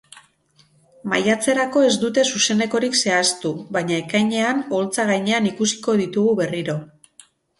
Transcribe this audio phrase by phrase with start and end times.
[1.11, 6.79] Maiatzerako ez dute zuzenekorik zehaztu, baina ekainean oholtza gainean ikusiko ditugu berriro.